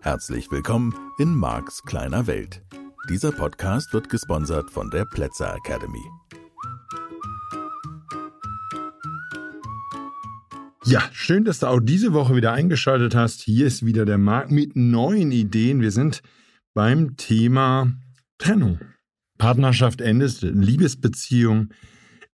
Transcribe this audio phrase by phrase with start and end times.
[0.00, 2.62] Herzlich willkommen in Marks kleiner Welt.
[3.08, 6.04] Dieser Podcast wird gesponsert von der Plätzer Academy.
[10.84, 13.40] Ja, schön, dass du auch diese Woche wieder eingeschaltet hast.
[13.40, 15.80] Hier ist wieder der Marc mit neuen Ideen.
[15.80, 16.22] Wir sind
[16.74, 17.92] beim Thema
[18.38, 18.78] Trennung.
[19.38, 21.70] Partnerschaft endet, Liebesbeziehung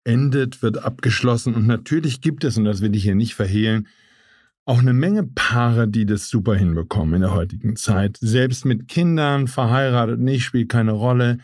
[0.09, 1.55] endet, wird abgeschlossen.
[1.55, 3.87] Und natürlich gibt es, und das will ich hier nicht verhehlen,
[4.65, 8.19] auch eine Menge Paare, die das super hinbekommen in der heutigen Zeit.
[8.21, 11.39] Selbst mit Kindern, verheiratet nicht, spielt keine Rolle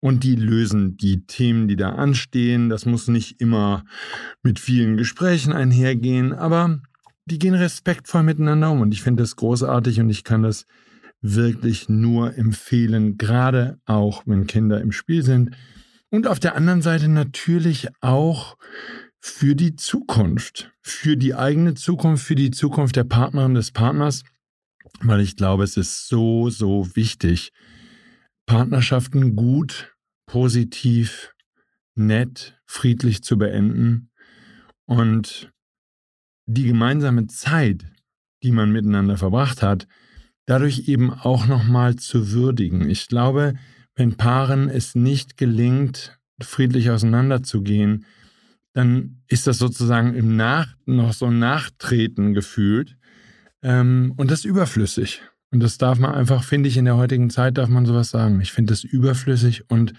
[0.00, 2.68] und die lösen die Themen, die da anstehen.
[2.68, 3.84] Das muss nicht immer
[4.42, 6.80] mit vielen Gesprächen einhergehen, aber
[7.26, 10.66] die gehen respektvoll miteinander um und ich finde das großartig und ich kann das
[11.20, 15.50] wirklich nur empfehlen, gerade auch wenn Kinder im Spiel sind.
[16.10, 18.56] Und auf der anderen Seite natürlich auch
[19.20, 24.22] für die Zukunft, für die eigene Zukunft, für die Zukunft der Partnerin des Partners,
[25.00, 27.52] weil ich glaube, es ist so, so wichtig,
[28.46, 29.94] Partnerschaften gut,
[30.26, 31.34] positiv,
[31.94, 34.10] nett, friedlich zu beenden
[34.86, 35.52] und
[36.46, 37.84] die gemeinsame Zeit,
[38.42, 39.86] die man miteinander verbracht hat,
[40.46, 42.88] dadurch eben auch nochmal zu würdigen.
[42.88, 43.54] Ich glaube,
[43.98, 48.06] wenn Paaren es nicht gelingt, friedlich auseinanderzugehen,
[48.72, 52.96] dann ist das sozusagen im Nach noch so ein Nachtreten gefühlt.
[53.60, 55.22] Ähm, und das ist überflüssig.
[55.50, 58.40] Und das darf man einfach, finde ich, in der heutigen Zeit darf man sowas sagen.
[58.40, 59.94] Ich finde das überflüssig und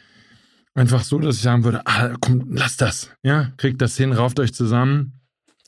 [0.73, 3.11] einfach so, dass ich sagen würde, ah, komm, lass das.
[3.21, 5.19] Ja, kriegt das hin, rauft euch zusammen,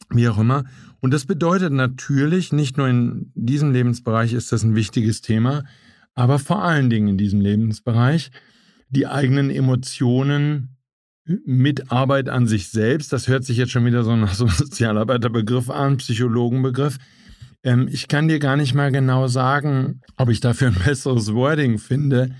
[0.09, 0.63] wie auch immer.
[1.01, 5.65] Und das bedeutet natürlich, nicht nur in diesem Lebensbereich ist das ein wichtiges Thema,
[6.15, 8.31] aber vor allen Dingen in diesem Lebensbereich,
[8.89, 10.77] die eigenen Emotionen
[11.25, 14.53] mit Arbeit an sich selbst, das hört sich jetzt schon wieder so nach so einem
[14.57, 16.97] Sozialarbeiterbegriff an, Psychologenbegriff,
[17.63, 21.77] ähm, ich kann dir gar nicht mal genau sagen, ob ich dafür ein besseres Wording
[21.77, 22.31] finde.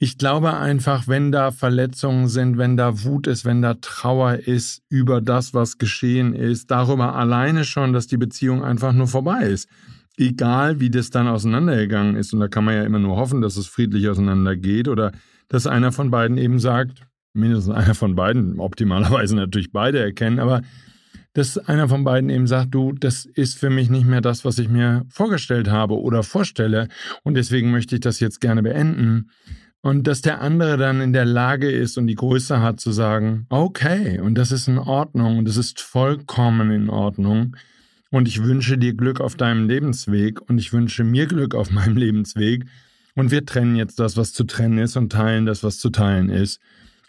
[0.00, 4.82] Ich glaube einfach, wenn da Verletzungen sind, wenn da Wut ist, wenn da Trauer ist
[4.88, 9.68] über das, was geschehen ist, darüber alleine schon, dass die Beziehung einfach nur vorbei ist.
[10.20, 12.34] Egal, wie das dann auseinandergegangen ist.
[12.34, 15.12] Und da kann man ja immer nur hoffen, dass es friedlich auseinandergeht oder
[15.48, 17.02] dass einer von beiden eben sagt,
[17.32, 20.62] mindestens einer von beiden, optimalerweise natürlich beide erkennen, aber
[21.34, 24.58] dass einer von beiden eben sagt, du, das ist für mich nicht mehr das, was
[24.58, 26.88] ich mir vorgestellt habe oder vorstelle
[27.22, 29.30] und deswegen möchte ich das jetzt gerne beenden.
[29.80, 33.46] Und dass der andere dann in der Lage ist und die Größe hat zu sagen,
[33.48, 37.56] okay, und das ist in Ordnung und das ist vollkommen in Ordnung.
[38.10, 41.96] Und ich wünsche dir Glück auf deinem Lebensweg und ich wünsche mir Glück auf meinem
[41.98, 42.64] Lebensweg.
[43.14, 46.30] Und wir trennen jetzt das, was zu trennen ist und teilen das, was zu teilen
[46.30, 46.60] ist.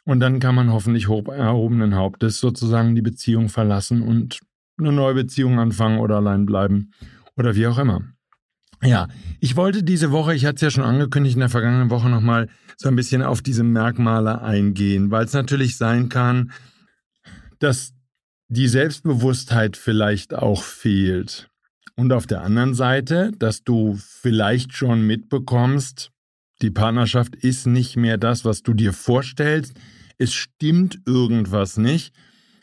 [0.06, 4.40] Und dann kann man hoffentlich erhobenen Hauptes sozusagen die Beziehung verlassen und
[4.78, 6.92] eine neue Beziehung anfangen oder allein bleiben
[7.38, 8.02] oder wie auch immer.
[8.81, 9.08] Ja,
[9.42, 12.48] ich wollte diese Woche, ich hatte es ja schon angekündigt in der vergangenen Woche nochmal
[12.78, 16.52] so ein bisschen auf diese Merkmale eingehen, weil es natürlich sein kann,
[17.60, 17.94] dass
[18.50, 21.50] die Selbstbewusstheit vielleicht auch fehlt.
[21.96, 26.12] Und auf der anderen Seite, dass du vielleicht schon mitbekommst,
[26.62, 29.74] die Partnerschaft ist nicht mehr das, was du dir vorstellst,
[30.18, 32.14] es stimmt irgendwas nicht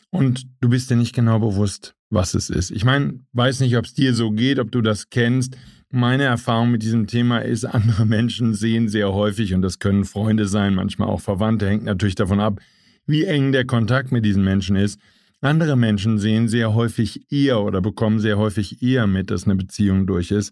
[0.09, 2.71] und du bist dir nicht genau bewusst, was es ist.
[2.71, 5.57] Ich meine, weiß nicht, ob es dir so geht, ob du das kennst.
[5.89, 10.47] Meine Erfahrung mit diesem Thema ist, andere Menschen sehen sehr häufig, und das können Freunde
[10.47, 12.59] sein, manchmal auch Verwandte, hängt natürlich davon ab,
[13.05, 14.99] wie eng der Kontakt mit diesen Menschen ist.
[15.41, 20.07] Andere Menschen sehen sehr häufig eher oder bekommen sehr häufig eher mit, dass eine Beziehung
[20.07, 20.51] durch ist,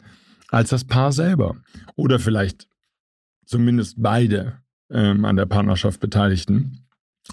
[0.50, 1.56] als das Paar selber.
[1.96, 2.68] Oder vielleicht
[3.46, 4.60] zumindest beide
[4.90, 6.86] ähm, an der Partnerschaft Beteiligten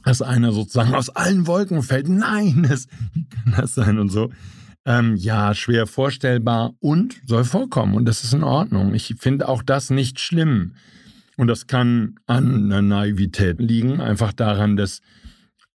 [0.05, 2.09] dass einer sozusagen aus allen Wolken fällt.
[2.09, 4.31] Nein, das, wie kann das sein und so.
[4.85, 8.95] Ähm, ja, schwer vorstellbar und soll vorkommen und das ist in Ordnung.
[8.95, 10.75] Ich finde auch das nicht schlimm.
[11.39, 15.01] Und das kann an einer Naivität liegen, einfach daran, dass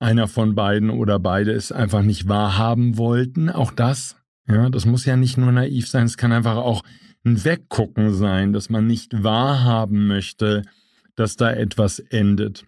[0.06, 3.50] einer von beiden oder beide es einfach nicht wahrhaben wollten.
[3.50, 4.16] Auch das,
[4.48, 6.84] ja, das muss ja nicht nur naiv sein, es kann einfach auch
[7.26, 10.62] ein Weggucken sein, dass man nicht wahrhaben möchte,
[11.16, 12.66] dass da etwas endet.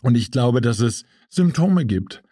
[0.00, 2.22] Und ich glaube, dass es Symptome gibt.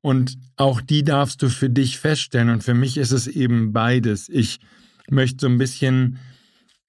[0.00, 2.50] Und auch die darfst du für dich feststellen.
[2.50, 4.28] Und für mich ist es eben beides.
[4.28, 4.60] Ich
[5.10, 6.18] möchte so ein bisschen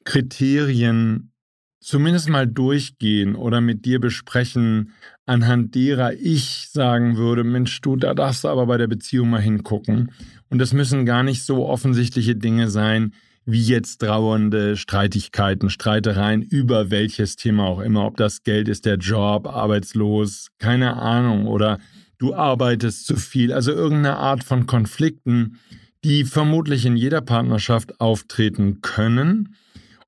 [0.05, 1.31] Kriterien
[1.79, 4.93] zumindest mal durchgehen oder mit dir besprechen,
[5.29, 9.41] anhand derer ich sagen würde, Mensch, du, da darfst du aber bei der Beziehung mal
[9.41, 10.11] hingucken.
[10.49, 13.13] Und das müssen gar nicht so offensichtliche Dinge sein,
[13.45, 18.97] wie jetzt trauernde Streitigkeiten, Streitereien über welches Thema auch immer, ob das Geld ist, der
[18.97, 21.77] Job, arbeitslos, keine Ahnung, oder
[22.17, 25.59] du arbeitest zu viel, also irgendeine Art von Konflikten,
[26.03, 29.55] die vermutlich in jeder Partnerschaft auftreten können.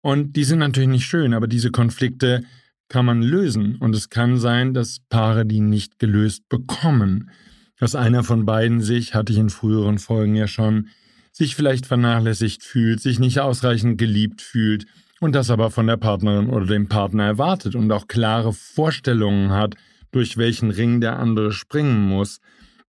[0.01, 2.43] Und die sind natürlich nicht schön, aber diese Konflikte
[2.91, 3.77] kann man lösen.
[3.77, 7.31] Und es kann sein, dass Paare die nicht gelöst bekommen.
[7.79, 10.89] Dass einer von beiden sich, hatte ich in früheren Folgen ja schon,
[11.31, 14.85] sich vielleicht vernachlässigt fühlt, sich nicht ausreichend geliebt fühlt
[15.21, 19.75] und das aber von der Partnerin oder dem Partner erwartet und auch klare Vorstellungen hat,
[20.11, 22.39] durch welchen Ring der andere springen muss,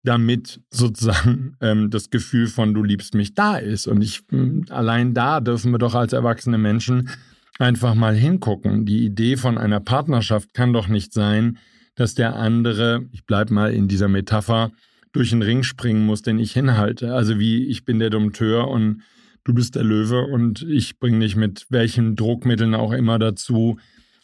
[0.03, 3.85] damit sozusagen ähm, das Gefühl von du liebst mich da ist.
[3.85, 7.09] Und ich hm, allein da dürfen wir doch als erwachsene Menschen
[7.59, 8.85] einfach mal hingucken.
[8.85, 11.57] Die Idee von einer Partnerschaft kann doch nicht sein,
[11.95, 14.71] dass der andere, ich bleibe mal in dieser Metapher,
[15.11, 17.13] durch den Ring springen muss, den ich hinhalte.
[17.13, 19.01] Also wie ich bin der Dompteur und
[19.43, 23.77] du bist der Löwe und ich bringe dich mit welchen Druckmitteln auch immer dazu,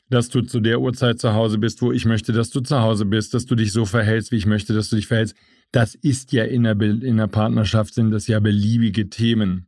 [0.10, 3.06] dass du zu der Uhrzeit zu Hause bist, wo ich möchte, dass du zu Hause
[3.06, 5.36] bist, dass du dich so verhältst, wie ich möchte, dass du dich verhältst.
[5.72, 9.67] Das ist ja in der, in der Partnerschaft, sind das ja beliebige Themen,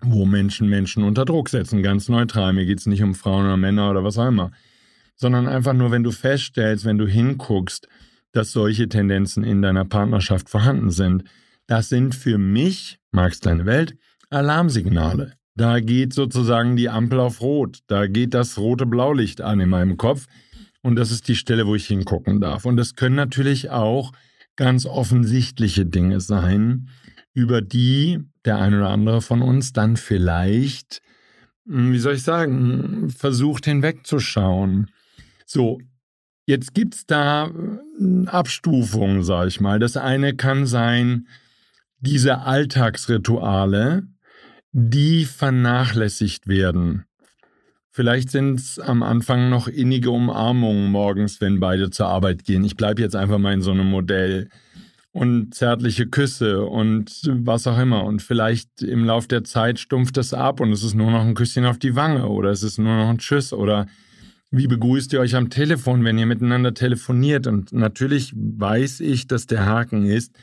[0.00, 2.52] wo Menschen Menschen unter Druck setzen, ganz neutral.
[2.52, 4.52] Mir geht es nicht um Frauen oder Männer oder was auch immer,
[5.16, 7.88] sondern einfach nur, wenn du feststellst, wenn du hinguckst,
[8.32, 11.24] dass solche Tendenzen in deiner Partnerschaft vorhanden sind.
[11.66, 13.96] Das sind für mich, Marx Kleine Welt,
[14.30, 15.32] Alarmsignale.
[15.54, 17.80] Da geht sozusagen die Ampel auf Rot.
[17.88, 20.26] Da geht das rote Blaulicht an in meinem Kopf.
[20.82, 22.64] Und das ist die Stelle, wo ich hingucken darf.
[22.64, 24.12] Und das können natürlich auch
[24.54, 26.88] ganz offensichtliche Dinge sein,
[27.34, 31.02] über die der ein oder andere von uns dann vielleicht,
[31.66, 34.90] hm, wie soll ich sagen, versucht hinwegzuschauen.
[35.46, 35.78] So,
[36.46, 37.50] jetzt gibt es da
[37.98, 39.78] hm, Abstufungen, sage ich mal.
[39.78, 41.28] Das eine kann sein,
[42.00, 44.04] diese Alltagsrituale,
[44.72, 47.04] die vernachlässigt werden.
[47.90, 52.62] Vielleicht sind es am Anfang noch innige Umarmungen morgens, wenn beide zur Arbeit gehen.
[52.64, 54.50] Ich bleibe jetzt einfach mal in so einem Modell.
[55.18, 58.04] Und zärtliche Küsse und was auch immer.
[58.04, 61.34] Und vielleicht im Lauf der Zeit stumpft es ab und es ist nur noch ein
[61.34, 63.86] Küsschen auf die Wange oder es ist nur noch ein Tschüss oder
[64.52, 67.48] wie begrüßt ihr euch am Telefon, wenn ihr miteinander telefoniert?
[67.48, 70.36] Und natürlich weiß ich, dass der Haken ist,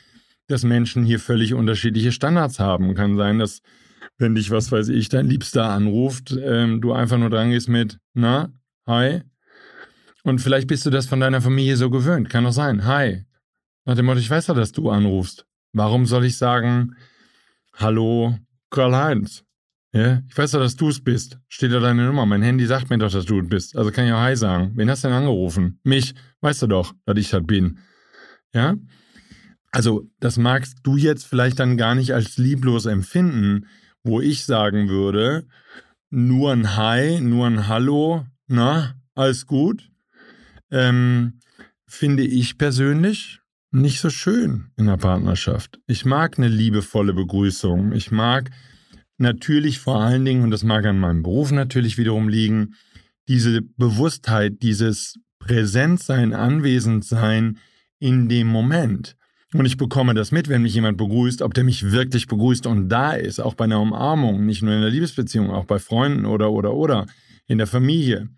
[0.46, 2.94] dass Menschen hier völlig unterschiedliche Standards haben.
[2.94, 3.62] Kann sein, dass
[4.18, 7.98] wenn dich, was weiß ich, dein Liebster anruft, ähm, du einfach nur dran gehst mit,
[8.12, 8.52] na,
[8.86, 9.22] hi.
[10.22, 12.28] Und vielleicht bist du das von deiner Familie so gewöhnt.
[12.28, 12.84] Kann doch sein.
[12.84, 13.24] Hi.
[13.86, 15.46] Nach dem Motto, ich weiß ja, dass du anrufst.
[15.72, 16.96] Warum soll ich sagen,
[17.72, 18.36] hallo,
[18.70, 19.44] Karl-Heinz?
[19.92, 21.38] Ja, ich weiß doch, dass du es bist.
[21.46, 22.26] Steht da deine Nummer.
[22.26, 23.76] Mein Handy sagt mir doch, dass du es bist.
[23.76, 24.72] Also kann ich auch Hi sagen.
[24.74, 25.78] Wen hast du denn angerufen?
[25.84, 26.14] Mich.
[26.40, 27.78] Weißt du doch, dass ich das bin.
[28.52, 28.74] Ja?
[29.70, 33.66] Also, das magst du jetzt vielleicht dann gar nicht als lieblos empfinden,
[34.02, 35.46] wo ich sagen würde,
[36.10, 39.90] nur ein Hi, nur ein Hallo, na, alles gut,
[40.70, 41.40] ähm,
[41.86, 43.40] finde ich persönlich
[43.80, 45.78] nicht so schön in der Partnerschaft.
[45.86, 47.92] Ich mag eine liebevolle Begrüßung.
[47.92, 48.50] Ich mag
[49.18, 52.74] natürlich vor allen Dingen, und das mag an meinem Beruf natürlich wiederum liegen,
[53.28, 57.58] diese Bewusstheit, dieses Präsentsein, Anwesendsein
[57.98, 59.16] in dem Moment.
[59.54, 62.88] Und ich bekomme das mit, wenn mich jemand begrüßt, ob der mich wirklich begrüßt und
[62.88, 66.50] da ist, auch bei einer Umarmung, nicht nur in der Liebesbeziehung, auch bei Freunden oder,
[66.50, 67.06] oder, oder,
[67.46, 68.28] in der Familie.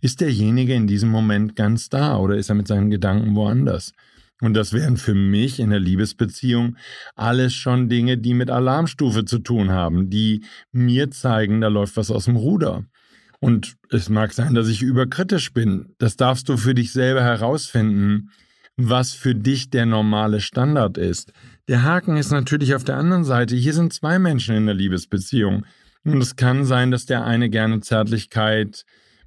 [0.00, 3.92] Ist derjenige in diesem Moment ganz da oder ist er mit seinen Gedanken woanders?
[4.40, 6.76] Und das wären für mich in der Liebesbeziehung
[7.16, 12.10] alles schon Dinge, die mit Alarmstufe zu tun haben, die mir zeigen, da läuft was
[12.10, 12.84] aus dem Ruder.
[13.40, 15.94] Und es mag sein, dass ich überkritisch bin.
[15.98, 18.30] Das darfst du für dich selber herausfinden
[18.78, 21.32] was für dich der normale Standard ist.
[21.66, 23.56] Der Haken ist natürlich auf der anderen Seite.
[23.56, 25.66] Hier sind zwei Menschen in der Liebesbeziehung.
[26.04, 28.84] Und es kann sein, dass der eine gerne Zärtlichkeit,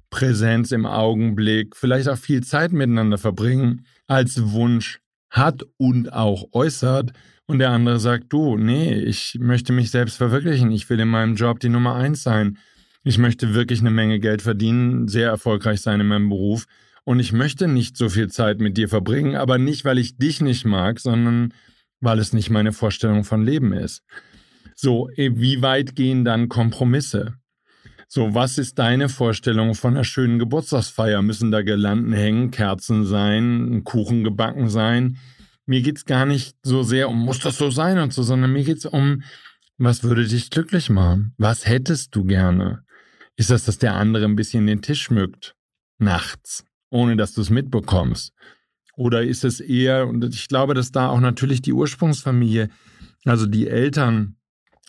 [0.08, 5.00] Präsenz im Augenblick, vielleicht auch viel Zeit miteinander verbringen, als Wunsch
[5.32, 7.12] hat und auch äußert.
[7.46, 10.70] Und der andere sagt, du, nee, ich möchte mich selbst verwirklichen.
[10.70, 12.56] Ich will in meinem Job die Nummer eins sein.
[13.02, 16.66] Ich möchte wirklich eine Menge Geld verdienen, sehr erfolgreich sein in meinem Beruf
[17.04, 20.40] und ich möchte nicht so viel Zeit mit dir verbringen, aber nicht, weil ich dich
[20.40, 21.52] nicht mag, sondern
[22.00, 24.02] weil es nicht meine Vorstellung von Leben ist.
[24.74, 27.34] So, eh, wie weit gehen dann Kompromisse?
[28.14, 31.22] So, was ist deine Vorstellung von einer schönen Geburtstagsfeier?
[31.22, 35.16] Müssen da Girlanden hängen, Kerzen sein, ein Kuchen gebacken sein?
[35.64, 38.52] Mir geht es gar nicht so sehr um, muss das so sein und so, sondern
[38.52, 39.22] mir geht es um,
[39.78, 41.32] was würde dich glücklich machen?
[41.38, 42.84] Was hättest du gerne?
[43.36, 45.56] Ist das, dass der andere ein bisschen den Tisch schmückt?
[45.96, 48.34] Nachts ohne dass du es mitbekommst?
[48.94, 52.68] Oder ist es eher, und ich glaube, dass da auch natürlich die Ursprungsfamilie,
[53.24, 54.36] also die Eltern,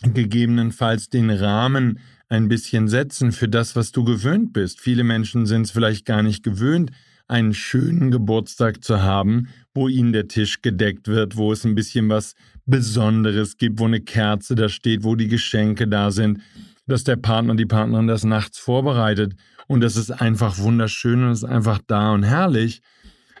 [0.02, 2.00] gegebenenfalls den Rahmen
[2.34, 4.80] ein bisschen setzen für das, was du gewöhnt bist.
[4.80, 6.90] Viele Menschen sind es vielleicht gar nicht gewöhnt,
[7.28, 12.08] einen schönen Geburtstag zu haben, wo ihnen der Tisch gedeckt wird, wo es ein bisschen
[12.08, 12.34] was
[12.66, 16.40] Besonderes gibt, wo eine Kerze da steht, wo die Geschenke da sind,
[16.86, 19.34] dass der Partner, die Partnerin das nachts vorbereitet
[19.66, 22.82] und das ist einfach wunderschön und ist einfach da und herrlich.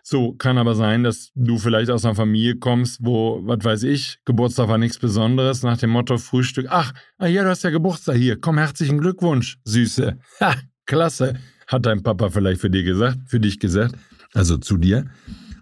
[0.06, 4.18] So kann aber sein, dass du vielleicht aus einer Familie kommst, wo, was weiß ich,
[4.26, 6.66] Geburtstag war nichts Besonderes, nach dem Motto Frühstück.
[6.68, 8.38] Ach, ah ja, du hast ja Geburtstag hier.
[8.38, 10.18] Komm, herzlichen Glückwunsch, Süße.
[10.40, 11.36] Ha, klasse,
[11.68, 13.94] hat dein Papa vielleicht für dich gesagt, für dich gesagt,
[14.34, 15.06] also zu dir.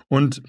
[0.09, 0.43] Und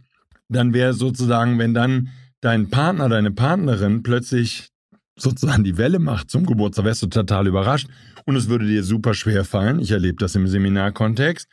[0.50, 2.09] dann wäre sozusagen, wenn dann
[2.41, 4.69] dein Partner, deine Partnerin plötzlich
[5.15, 7.88] sozusagen die Welle macht zum Geburtstag, wärst du total überrascht
[8.25, 9.77] und es würde dir super schwer fallen.
[9.77, 11.47] Ich erlebe das im Seminarkontext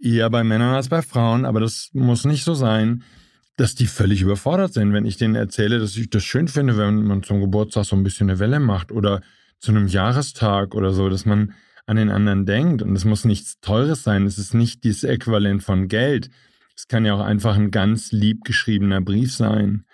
[0.00, 3.04] eher bei Männern als bei Frauen, aber das muss nicht so sein,
[3.56, 7.04] dass die völlig überfordert sind, wenn ich denen erzähle, dass ich das schön finde, wenn
[7.04, 9.20] man zum Geburtstag so ein bisschen eine Welle macht oder
[9.60, 11.54] zu einem Jahrestag oder so, dass man
[11.86, 12.82] an den anderen denkt.
[12.82, 16.30] Und es muss nichts Teures sein, es ist nicht dieses Äquivalent von Geld.
[16.76, 19.84] Es kann ja auch einfach ein ganz lieb geschriebener Brief sein.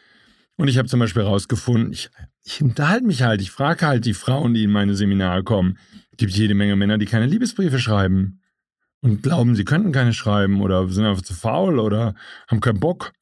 [0.56, 2.10] Und ich habe zum Beispiel herausgefunden, ich,
[2.44, 5.78] ich unterhalte mich halt, ich frage halt die Frauen, die in meine Seminare kommen.
[6.12, 8.40] Es gibt jede Menge Männer, die keine Liebesbriefe schreiben
[9.00, 12.14] und glauben, sie könnten keine schreiben oder sind einfach zu faul oder
[12.48, 13.12] haben keinen Bock.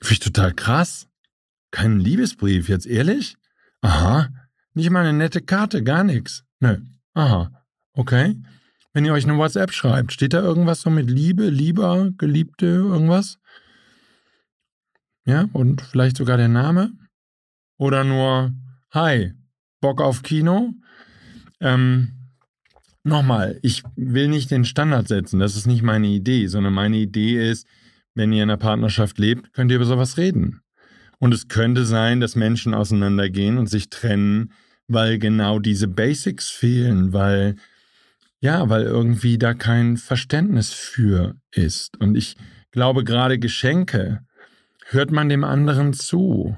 [0.00, 1.08] Finde ich total krass.
[1.70, 3.36] Keinen Liebesbrief, jetzt ehrlich?
[3.82, 4.28] Aha.
[4.74, 6.44] Nicht mal eine nette Karte, gar nichts.
[6.60, 6.78] Nö.
[7.14, 7.50] Aha.
[7.92, 8.36] Okay.
[8.92, 13.38] Wenn ihr euch eine WhatsApp schreibt, steht da irgendwas so mit Liebe, Lieber, Geliebte, irgendwas?
[15.24, 16.92] Ja, und vielleicht sogar der Name?
[17.78, 18.52] Oder nur
[18.90, 19.32] Hi,
[19.80, 20.74] Bock auf Kino?
[21.60, 22.19] Ähm,
[23.02, 27.50] Nochmal, ich will nicht den Standard setzen, das ist nicht meine Idee, sondern meine Idee
[27.50, 27.66] ist,
[28.14, 30.60] wenn ihr in einer Partnerschaft lebt, könnt ihr über sowas reden.
[31.18, 34.52] Und es könnte sein, dass Menschen auseinandergehen und sich trennen,
[34.88, 37.56] weil genau diese Basics fehlen, weil,
[38.40, 41.98] ja, weil irgendwie da kein Verständnis für ist.
[42.00, 42.36] Und ich
[42.70, 44.20] glaube, gerade Geschenke,
[44.86, 46.56] hört man dem anderen zu?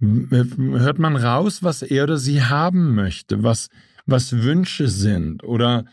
[0.00, 3.68] Hört man raus, was er oder sie haben möchte, was,
[4.06, 5.84] was Wünsche sind oder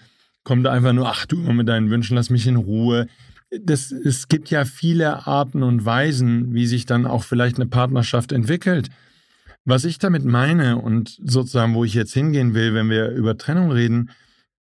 [0.44, 3.08] kommt da einfach nur, ach du immer mit deinen Wünschen, lass mich in Ruhe.
[3.50, 8.32] Das, es gibt ja viele Arten und Weisen, wie sich dann auch vielleicht eine Partnerschaft
[8.32, 8.90] entwickelt.
[9.66, 13.72] Was ich damit meine und sozusagen, wo ich jetzt hingehen will, wenn wir über Trennung
[13.72, 14.10] reden,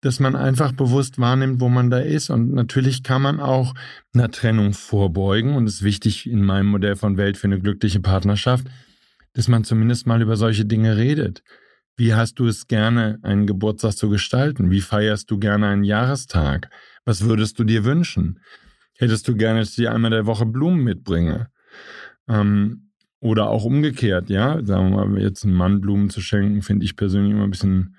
[0.02, 2.28] dass man einfach bewusst wahrnimmt, wo man da ist.
[2.28, 3.74] Und natürlich kann man auch
[4.14, 5.54] einer Trennung vorbeugen.
[5.54, 8.66] Und es ist wichtig in meinem Modell von Welt für eine glückliche Partnerschaft,
[9.32, 11.42] dass man zumindest mal über solche Dinge redet.
[12.02, 14.72] Wie hast du es gerne, einen Geburtstag zu gestalten?
[14.72, 16.68] Wie feierst du gerne einen Jahrestag?
[17.04, 18.40] Was würdest du dir wünschen?
[18.98, 21.46] Hättest du gerne, dass ich dir einmal der Woche Blumen mitbringe?
[22.26, 22.90] Ähm,
[23.20, 24.60] oder auch umgekehrt, ja?
[24.64, 27.94] Sagen wir mal, jetzt einen Mann Blumen zu schenken, finde ich persönlich immer ein bisschen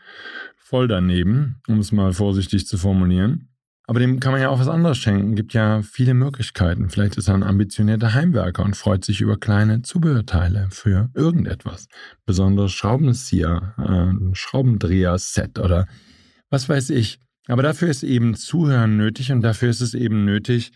[0.58, 3.53] voll daneben, um es mal vorsichtig zu formulieren.
[3.86, 5.36] Aber dem kann man ja auch was anderes schenken.
[5.36, 6.90] Gibt ja viele Möglichkeiten.
[6.90, 11.88] Vielleicht ist er ein ambitionierter Heimwerker und freut sich über kleine Zubehörteile für irgendetwas.
[12.26, 15.88] Besonderes Schraubenzieher, äh, ein Schraubendreher-Set oder
[16.50, 17.20] was weiß ich.
[17.48, 20.72] Aber dafür ist eben Zuhören nötig und dafür ist es eben nötig,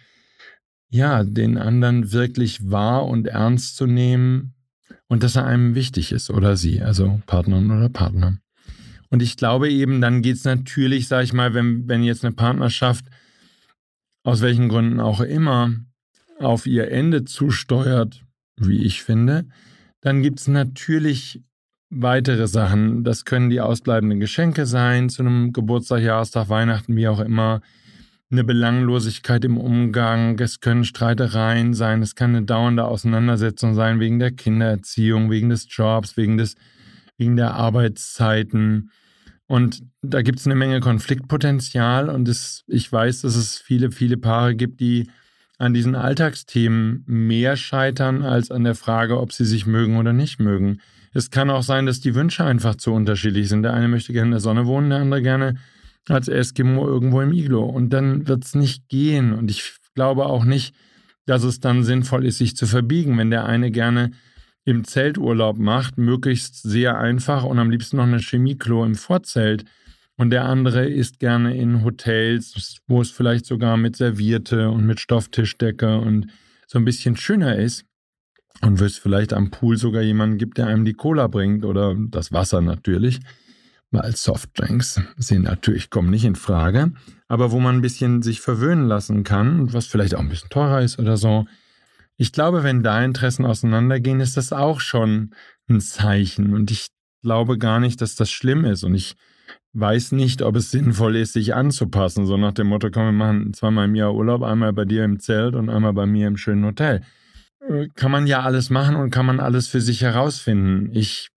[0.89, 4.53] ja, den anderen wirklich wahr und ernst zu nehmen
[5.07, 8.37] und dass er einem wichtig ist oder sie, also Partnerin oder Partner.
[9.09, 12.33] Und ich glaube eben, dann geht es natürlich, sag ich mal, wenn, wenn jetzt eine
[12.33, 13.05] Partnerschaft
[14.23, 15.71] aus welchen Gründen auch immer
[16.39, 18.23] auf ihr Ende zusteuert,
[18.57, 19.45] wie ich finde,
[20.01, 21.41] dann gibt es natürlich
[21.89, 23.03] weitere Sachen.
[23.03, 27.61] Das können die ausbleibenden Geschenke sein, zu einem Geburtstag, Jahrestag, Weihnachten, wie auch immer.
[28.29, 34.19] Eine Belanglosigkeit im Umgang, es können Streitereien sein, es kann eine dauernde Auseinandersetzung sein wegen
[34.19, 36.55] der Kindererziehung, wegen des Jobs, wegen des
[37.17, 38.91] wegen der Arbeitszeiten.
[39.47, 44.17] Und da gibt es eine Menge Konfliktpotenzial und es, ich weiß, dass es viele, viele
[44.17, 45.09] Paare gibt, die
[45.57, 50.39] an diesen Alltagsthemen mehr scheitern als an der Frage, ob sie sich mögen oder nicht
[50.39, 50.79] mögen.
[51.13, 53.63] Es kann auch sein, dass die Wünsche einfach zu unterschiedlich sind.
[53.63, 55.55] Der eine möchte gerne in der Sonne wohnen, der andere gerne
[56.07, 57.63] als Eskimo irgendwo im Iglo.
[57.63, 59.33] Und dann wird es nicht gehen.
[59.33, 60.75] Und ich glaube auch nicht,
[61.25, 64.11] dass es dann sinnvoll ist, sich zu verbiegen, wenn der eine gerne
[64.67, 69.63] im Zelturlaub macht, möglichst sehr einfach und am liebsten noch eine Chemieklo im Vorzelt.
[70.17, 74.99] Und der andere isst gerne in Hotels, wo es vielleicht sogar mit Servierte und mit
[74.99, 76.27] Stofftischdecke und
[76.67, 77.85] so ein bisschen schöner ist.
[78.61, 81.95] Und wo es vielleicht am Pool sogar jemanden gibt, der einem die Cola bringt oder
[81.97, 83.21] das Wasser natürlich.
[83.91, 86.91] Weil Softdrinks sind natürlich, kommen nicht in Frage.
[87.29, 90.81] Aber wo man ein bisschen sich verwöhnen lassen kann, was vielleicht auch ein bisschen teurer
[90.81, 91.45] ist oder so.
[92.17, 95.31] Ich glaube, wenn da Interessen auseinandergehen, ist das auch schon
[95.69, 96.53] ein Zeichen.
[96.53, 96.87] Und ich
[97.21, 98.83] glaube gar nicht, dass das schlimm ist.
[98.83, 99.15] Und ich
[99.73, 102.25] weiß nicht, ob es sinnvoll ist, sich anzupassen.
[102.25, 105.19] So nach dem Motto, komm, wir machen zweimal im Jahr Urlaub, einmal bei dir im
[105.19, 107.01] Zelt und einmal bei mir im schönen Hotel.
[107.67, 110.89] äh, kann man ja alles machen und kann man alles für sich herausfinden.
[110.93, 111.29] Ich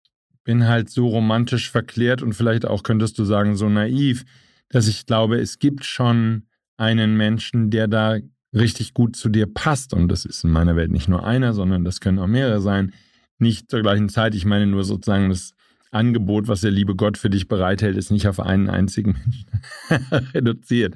[0.44, 4.24] bin halt so romantisch verklärt und vielleicht auch könntest du sagen so naiv,
[4.70, 6.44] dass ich glaube, es gibt schon
[6.76, 8.18] einen Menschen, der da
[8.54, 9.94] richtig gut zu dir passt.
[9.94, 12.92] Und das ist in meiner Welt nicht nur einer, sondern das können auch mehrere sein.
[13.38, 14.34] Nicht zur gleichen Zeit.
[14.34, 15.54] Ich meine nur sozusagen das
[15.90, 19.12] Angebot, was der liebe Gott für dich bereithält, ist nicht auf einen einzigen
[19.90, 20.94] Menschen reduziert.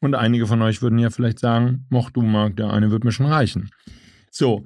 [0.00, 3.12] Und einige von euch würden ja vielleicht sagen, moch du mag, der eine wird mir
[3.12, 3.70] schon reichen.
[4.30, 4.64] So,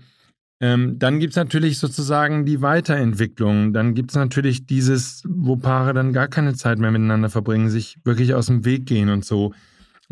[0.60, 3.72] ähm, dann gibt es natürlich sozusagen die Weiterentwicklung.
[3.72, 7.96] Dann gibt es natürlich dieses, wo Paare dann gar keine Zeit mehr miteinander verbringen, sich
[8.04, 9.52] wirklich aus dem Weg gehen und so.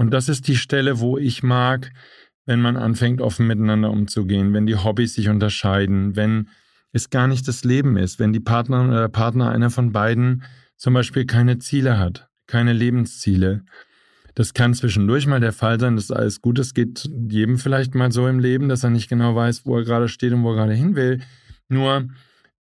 [0.00, 1.92] Und das ist die Stelle, wo ich mag,
[2.46, 6.48] wenn man anfängt, offen miteinander umzugehen, wenn die Hobbys sich unterscheiden, wenn
[6.90, 10.42] es gar nicht das Leben ist, wenn die Partnerin oder der Partner einer von beiden
[10.78, 13.66] zum Beispiel keine Ziele hat, keine Lebensziele.
[14.34, 16.58] Das kann zwischendurch mal der Fall sein, das ist alles gut.
[16.58, 19.84] Es geht jedem vielleicht mal so im Leben, dass er nicht genau weiß, wo er
[19.84, 21.20] gerade steht und wo er gerade hin will.
[21.68, 22.08] Nur,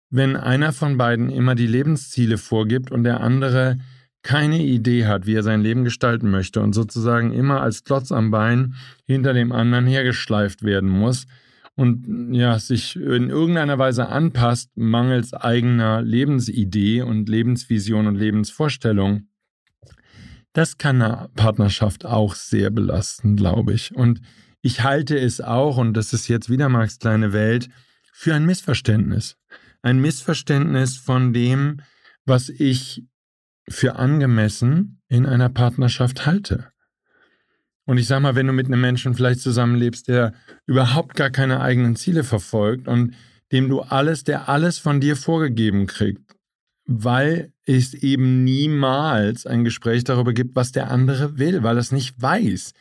[0.08, 3.78] wenn einer von beiden immer die Lebensziele vorgibt und der andere
[4.24, 8.30] keine Idee hat, wie er sein Leben gestalten möchte und sozusagen immer als Klotz am
[8.30, 11.26] Bein hinter dem anderen hergeschleift werden muss
[11.76, 19.28] und ja, sich in irgendeiner Weise anpasst, mangels eigener Lebensidee und Lebensvision und Lebensvorstellung,
[20.54, 23.94] das kann eine Partnerschaft auch sehr belasten, glaube ich.
[23.94, 24.20] Und
[24.62, 27.68] ich halte es auch, und das ist jetzt wieder Marx kleine Welt,
[28.12, 29.36] für ein Missverständnis.
[29.82, 31.80] Ein Missverständnis von dem,
[32.24, 33.02] was ich
[33.68, 36.70] für angemessen in einer Partnerschaft halte.
[37.86, 40.32] Und ich sag mal, wenn du mit einem Menschen vielleicht zusammenlebst, der
[40.66, 43.14] überhaupt gar keine eigenen Ziele verfolgt und
[43.52, 46.34] dem du alles, der alles von dir vorgegeben kriegt,
[46.86, 51.92] weil es eben niemals ein Gespräch darüber gibt, was der andere will, weil er es
[51.92, 52.72] nicht weiß.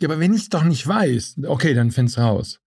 [0.00, 2.60] Ja, aber wenn ich es doch nicht weiß, okay, dann find's raus.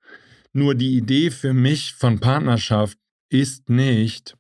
[0.54, 2.98] Nur die Idee für mich von Partnerschaft
[3.30, 4.38] ist nicht,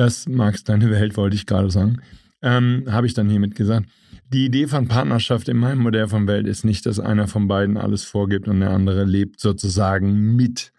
[0.00, 2.00] das magst deine Welt, wollte ich gerade sagen,
[2.40, 3.86] ähm, habe ich dann hiermit gesagt.
[4.32, 7.76] Die Idee von Partnerschaft in meinem Modell von Welt ist nicht, dass einer von beiden
[7.76, 10.72] alles vorgibt und der andere lebt sozusagen mit.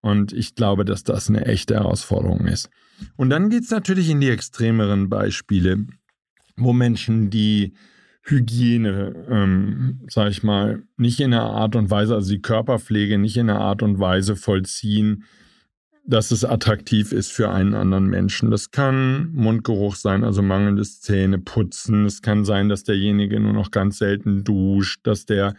[0.00, 2.68] Und ich glaube, dass das eine echte Herausforderung ist.
[3.16, 5.86] Und dann geht es natürlich in die extremeren Beispiele,
[6.56, 7.74] wo Menschen die
[8.22, 13.36] Hygiene, ähm, sag ich mal, nicht in einer Art und Weise, also die Körperpflege nicht
[13.36, 15.24] in einer Art und Weise vollziehen,
[16.06, 18.50] dass es attraktiv ist für einen anderen Menschen.
[18.50, 22.04] Das kann Mundgeruch sein, also mangelndes Zähneputzen.
[22.04, 25.54] Es kann sein, dass derjenige nur noch ganz selten duscht, dass der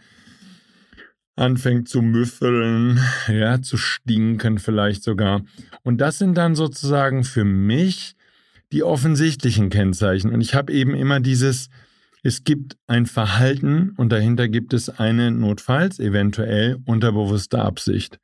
[1.35, 5.41] anfängt zu müffeln, ja, zu stinken vielleicht sogar.
[5.83, 8.15] Und das sind dann sozusagen für mich
[8.71, 10.31] die offensichtlichen Kennzeichen.
[10.31, 11.69] Und ich habe eben immer dieses,
[12.23, 18.19] es gibt ein Verhalten und dahinter gibt es eine notfalls eventuell unterbewusste Absicht.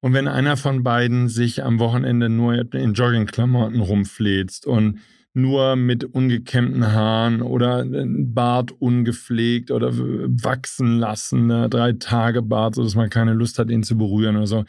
[0.00, 5.00] Und wenn einer von beiden sich am Wochenende nur in Joggingklamotten rumfläzt und
[5.36, 11.68] nur mit ungekämmten Haaren oder Bart ungepflegt oder wachsen lassen, ne?
[11.68, 14.64] drei Tage Bart, sodass man keine Lust hat, ihn zu berühren oder so.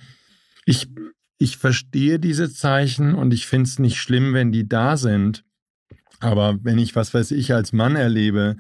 [0.66, 0.90] Ich,
[1.38, 5.46] ich verstehe diese Zeichen und ich finde es nicht schlimm, wenn die da sind.
[6.20, 8.58] Aber wenn ich, was weiß ich, als Mann erlebe,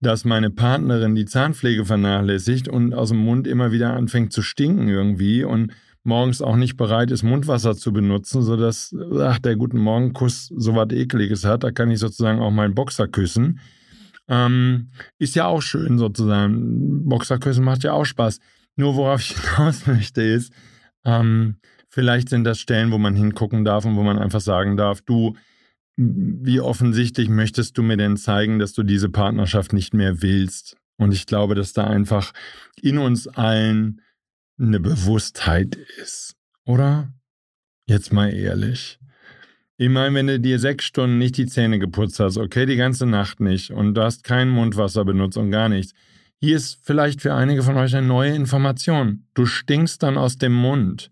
[0.00, 4.88] dass meine Partnerin die Zahnpflege vernachlässigt und aus dem Mund immer wieder anfängt zu stinken
[4.88, 10.50] irgendwie und morgens auch nicht bereit ist, Mundwasser zu benutzen, sodass ach, der Guten Morgenkuss
[10.56, 11.64] so was Ekliges hat.
[11.64, 13.60] Da kann ich sozusagen auch meinen Boxer küssen.
[14.28, 17.08] Ähm, ist ja auch schön sozusagen.
[17.08, 18.38] Boxer küssen macht ja auch Spaß.
[18.76, 20.52] Nur worauf ich hinaus möchte ist,
[21.04, 21.56] ähm,
[21.88, 25.34] vielleicht sind das Stellen, wo man hingucken darf und wo man einfach sagen darf, du,
[25.96, 30.76] wie offensichtlich möchtest du mir denn zeigen, dass du diese Partnerschaft nicht mehr willst?
[30.96, 32.32] Und ich glaube, dass da einfach
[32.80, 34.00] in uns allen
[34.60, 37.12] eine Bewusstheit ist, oder?
[37.86, 38.98] Jetzt mal ehrlich.
[39.76, 43.06] Ich meine, wenn du dir sechs Stunden nicht die Zähne geputzt hast, okay, die ganze
[43.06, 45.94] Nacht nicht und du hast kein Mundwasser benutzt und gar nichts.
[46.38, 49.26] Hier ist vielleicht für einige von euch eine neue Information.
[49.34, 51.10] Du stinkst dann aus dem Mund.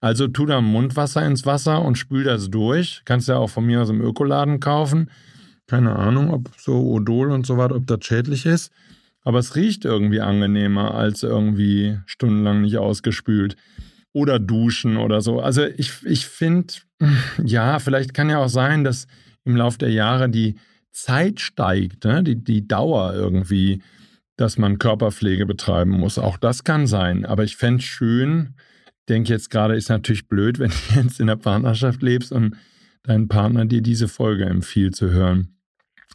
[0.00, 3.02] Also tu da Mundwasser ins Wasser und spül das durch.
[3.04, 5.10] Kannst ja auch von mir aus im Ökoladen kaufen.
[5.66, 8.72] Keine Ahnung, ob so Odol und so weiter, ob das schädlich ist.
[9.22, 13.56] Aber es riecht irgendwie angenehmer als irgendwie stundenlang nicht ausgespült.
[14.12, 15.40] Oder duschen oder so.
[15.40, 16.74] Also ich, ich finde,
[17.44, 19.06] ja, vielleicht kann ja auch sein, dass
[19.44, 20.56] im Laufe der Jahre die
[20.92, 22.22] Zeit steigt, ne?
[22.22, 23.82] die, die Dauer irgendwie,
[24.36, 26.18] dass man Körperpflege betreiben muss.
[26.18, 27.24] Auch das kann sein.
[27.24, 28.54] Aber ich fände es schön,
[29.08, 32.56] denke jetzt gerade, ist natürlich blöd, wenn du jetzt in der Partnerschaft lebst und
[33.02, 35.59] dein Partner dir diese Folge empfiehlt zu hören.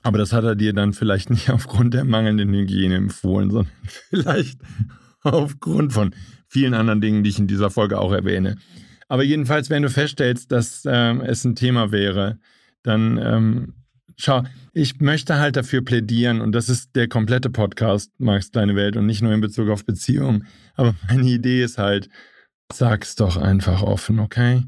[0.03, 3.71] Aber das hat er dir dann vielleicht nicht aufgrund der mangelnden Hygiene empfohlen, sondern
[4.09, 4.59] vielleicht
[5.21, 6.13] aufgrund von
[6.47, 8.57] vielen anderen Dingen, die ich in dieser Folge auch erwähne.
[9.07, 12.39] Aber jedenfalls, wenn du feststellst, dass ähm, es ein Thema wäre,
[12.83, 13.73] dann ähm,
[14.17, 18.97] schau, ich möchte halt dafür plädieren, und das ist der komplette Podcast, Max Deine Welt,
[18.97, 20.47] und nicht nur in Bezug auf Beziehungen.
[20.75, 22.09] Aber meine Idee ist halt,
[22.71, 24.63] sag's doch einfach offen, okay?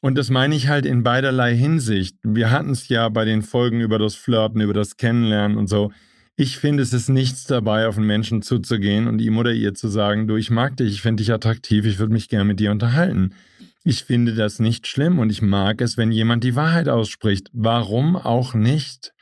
[0.00, 2.16] Und das meine ich halt in beiderlei Hinsicht.
[2.22, 5.90] Wir hatten es ja bei den Folgen über das Flirten, über das Kennenlernen und so.
[6.36, 9.88] Ich finde, es ist nichts dabei, auf einen Menschen zuzugehen und ihm oder ihr zu
[9.88, 12.70] sagen, du, ich mag dich, ich finde dich attraktiv, ich würde mich gerne mit dir
[12.70, 13.34] unterhalten.
[13.82, 17.48] Ich finde das nicht schlimm und ich mag es, wenn jemand die Wahrheit ausspricht.
[17.52, 19.12] Warum auch nicht?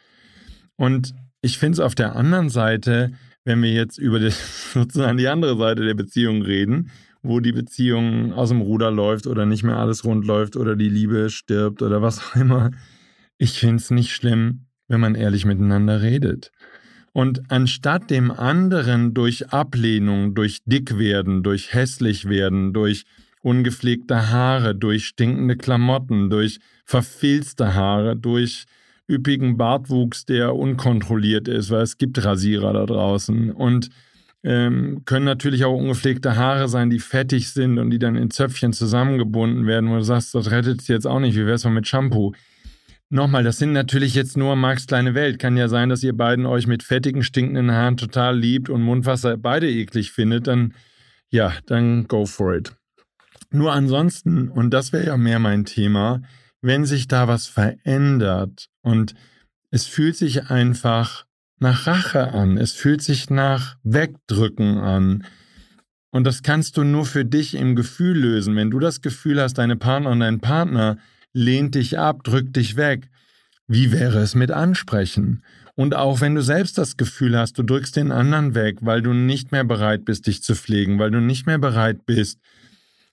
[0.76, 3.12] Und ich finde es auf der anderen Seite,
[3.44, 4.30] wenn wir jetzt über die,
[4.74, 6.90] sozusagen die andere Seite der Beziehung reden,
[7.26, 10.88] wo die Beziehung aus dem Ruder läuft oder nicht mehr alles rund läuft oder die
[10.88, 12.70] Liebe stirbt oder was auch immer.
[13.38, 16.52] Ich finde es nicht schlimm, wenn man ehrlich miteinander redet.
[17.12, 23.04] Und anstatt dem anderen durch Ablehnung, durch Dickwerden, durch hässlich werden, durch
[23.42, 28.66] ungepflegte Haare, durch stinkende Klamotten, durch verfilzte Haare, durch
[29.08, 33.88] üppigen Bartwuchs, der unkontrolliert ist, weil es gibt Rasierer da draußen und
[34.46, 38.72] ähm, können natürlich auch ungepflegte Haare sein, die fettig sind und die dann in Zöpfchen
[38.72, 42.32] zusammengebunden werden, wo du sagst, das rettet jetzt auch nicht, wie wär's mal mit Shampoo?
[43.09, 45.40] Nochmal, das sind natürlich jetzt nur Marks kleine Welt.
[45.40, 49.37] Kann ja sein, dass ihr beiden euch mit fettigen, stinkenden Haaren total liebt und Mundwasser
[49.37, 50.74] beide eklig findet, dann
[51.28, 52.72] ja, dann go for it.
[53.50, 56.22] Nur ansonsten, und das wäre ja mehr mein Thema,
[56.62, 59.14] wenn sich da was verändert und
[59.70, 61.25] es fühlt sich einfach
[61.58, 65.24] nach Rache an, es fühlt sich nach Wegdrücken an.
[66.10, 68.56] Und das kannst du nur für dich im Gefühl lösen.
[68.56, 70.98] Wenn du das Gefühl hast, deine Partnerin, dein Partner
[71.32, 73.10] lehnt dich ab, drückt dich weg,
[73.68, 75.42] wie wäre es mit Ansprechen?
[75.74, 79.12] Und auch wenn du selbst das Gefühl hast, du drückst den anderen weg, weil du
[79.12, 82.40] nicht mehr bereit bist, dich zu pflegen, weil du nicht mehr bereit bist,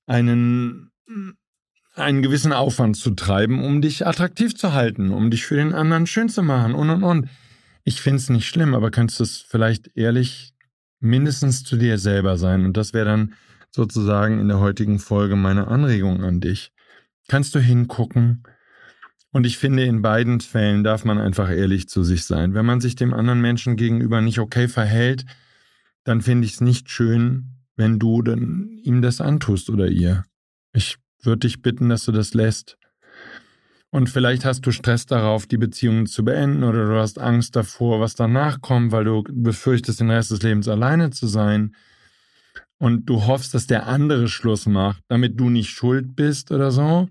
[0.05, 0.89] einen,
[1.95, 6.07] einen gewissen Aufwand zu treiben, um dich attraktiv zu halten, um dich für den anderen
[6.07, 7.29] schön zu machen und und und.
[7.83, 10.53] Ich finde es nicht schlimm, aber könntest du es vielleicht ehrlich
[10.99, 12.65] mindestens zu dir selber sein.
[12.65, 13.33] Und das wäre dann
[13.71, 16.71] sozusagen in der heutigen Folge meine Anregung an dich.
[17.27, 18.43] Kannst du hingucken?
[19.31, 22.53] Und ich finde, in beiden Fällen darf man einfach ehrlich zu sich sein.
[22.53, 25.25] Wenn man sich dem anderen Menschen gegenüber nicht okay verhält,
[26.03, 30.23] dann finde ich es nicht schön, wenn du dann ihm das antust oder ihr.
[30.71, 32.77] Ich würde dich bitten, dass du das lässt.
[33.93, 37.99] Und vielleicht hast du Stress darauf, die Beziehung zu beenden oder du hast Angst davor,
[37.99, 41.75] was danach kommt, weil du befürchtest, den Rest des Lebens alleine zu sein.
[42.79, 47.07] Und du hoffst, dass der andere Schluss macht, damit du nicht schuld bist oder so.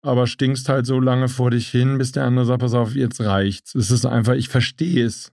[0.00, 3.20] Aber stinkst halt so lange vor dich hin, bis der andere sagt, pass auf, jetzt
[3.20, 3.74] reicht's.
[3.74, 5.32] Es ist einfach, ich verstehe es.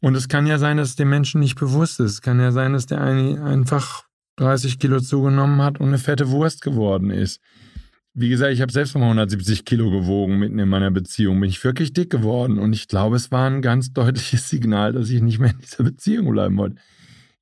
[0.00, 2.12] Und es kann ja sein, dass es dem Menschen nicht bewusst ist.
[2.12, 4.04] Es kann ja sein, dass der eine einfach
[4.36, 7.40] 30 Kilo zugenommen hat und eine fette Wurst geworden ist.
[8.18, 11.40] Wie gesagt, ich habe selbst mal 170 Kilo gewogen mitten in meiner Beziehung.
[11.40, 12.58] Bin ich wirklich dick geworden.
[12.58, 15.84] Und ich glaube, es war ein ganz deutliches Signal, dass ich nicht mehr in dieser
[15.84, 16.76] Beziehung bleiben wollte.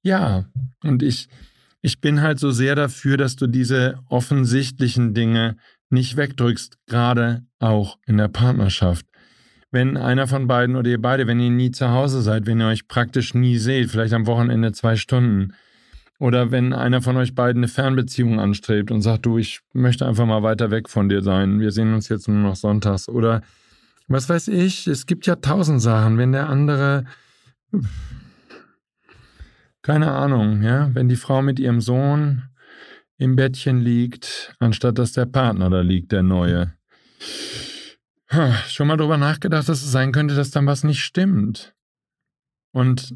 [0.03, 0.47] Ja,
[0.83, 1.29] und ich,
[1.81, 5.57] ich bin halt so sehr dafür, dass du diese offensichtlichen Dinge
[5.89, 9.07] nicht wegdrückst, gerade auch in der Partnerschaft
[9.75, 12.69] wenn einer von beiden oder ihr beide, wenn ihr nie zu Hause seid, wenn ihr
[12.69, 15.53] euch praktisch nie seht, vielleicht am Wochenende zwei Stunden.
[16.19, 20.27] Oder wenn einer von euch beiden eine Fernbeziehung anstrebt und sagt, du, ich möchte einfach
[20.27, 21.59] mal weiter weg von dir sein.
[21.61, 23.09] Wir sehen uns jetzt nur noch sonntags.
[23.09, 23.43] Oder
[24.07, 26.19] was weiß ich, es gibt ja tausend Sachen.
[26.19, 27.05] Wenn der andere,
[29.83, 32.45] keine Ahnung, ja, wenn die Frau mit ihrem Sohn
[33.17, 36.75] im Bettchen liegt, anstatt dass der Partner da liegt, der neue.
[38.69, 41.75] Schon mal drüber nachgedacht, dass es sein könnte, dass dann was nicht stimmt.
[42.73, 43.15] Und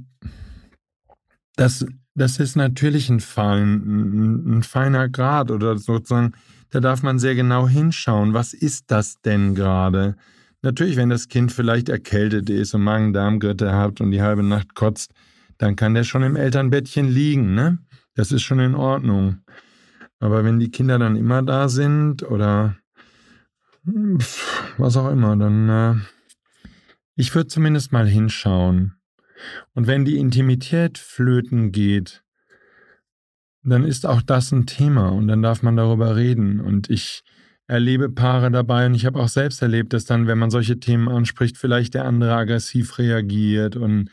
[1.56, 1.84] das,
[2.18, 6.32] das ist natürlich ein, fein, ein feiner Grad oder sozusagen,
[6.70, 8.34] da darf man sehr genau hinschauen.
[8.34, 10.16] Was ist das denn gerade?
[10.60, 15.12] Natürlich, wenn das Kind vielleicht erkältet ist und Magen-Darm-Grippe hat und die halbe Nacht kotzt,
[15.56, 17.78] dann kann der schon im Elternbettchen liegen, ne?
[18.14, 19.38] Das ist schon in Ordnung.
[20.18, 22.76] Aber wenn die Kinder dann immer da sind oder
[24.76, 25.94] was auch immer, dann äh,
[27.14, 28.97] ich würde zumindest mal hinschauen.
[29.74, 32.22] Und wenn die Intimität flöten geht,
[33.62, 36.60] dann ist auch das ein Thema und dann darf man darüber reden.
[36.60, 37.22] Und ich
[37.66, 41.08] erlebe Paare dabei und ich habe auch selbst erlebt, dass dann, wenn man solche Themen
[41.08, 44.10] anspricht, vielleicht der andere aggressiv reagiert und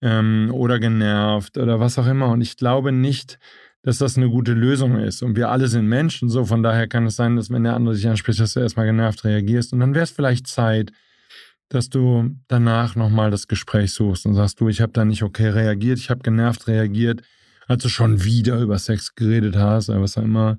[0.00, 2.28] ähm, oder genervt oder was auch immer.
[2.28, 3.38] Und ich glaube nicht,
[3.82, 5.22] dass das eine gute Lösung ist.
[5.22, 7.94] Und wir alle sind Menschen, so von daher kann es sein, dass wenn der andere
[7.94, 9.72] sich anspricht, dass du erstmal genervt reagierst.
[9.72, 10.92] Und dann wäre es vielleicht Zeit,
[11.68, 15.48] dass du danach nochmal das Gespräch suchst und sagst, du, ich habe da nicht okay
[15.48, 17.22] reagiert, ich habe genervt reagiert
[17.66, 20.58] als du schon wieder über Sex geredet hast oder was auch immer.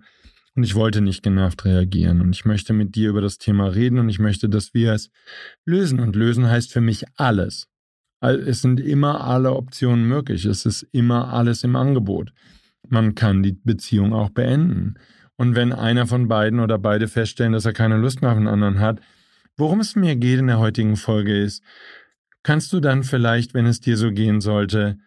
[0.56, 2.22] Und ich wollte nicht genervt reagieren.
[2.22, 5.10] Und ich möchte mit dir über das Thema reden und ich möchte, dass wir es
[5.66, 6.00] lösen.
[6.00, 7.68] Und lösen heißt für mich alles.
[8.22, 10.46] Es sind immer alle Optionen möglich.
[10.46, 12.32] Es ist immer alles im Angebot.
[12.88, 14.96] Man kann die Beziehung auch beenden.
[15.36, 18.48] Und wenn einer von beiden oder beide feststellen, dass er keine Lust mehr auf den
[18.48, 19.02] anderen hat,
[19.58, 21.64] worum es mir geht in der heutigen Folge ist,
[22.44, 24.98] kannst du dann vielleicht, wenn es dir so gehen sollte,